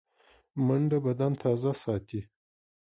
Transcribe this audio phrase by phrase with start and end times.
[0.65, 2.21] منډه بدن تازه ساتي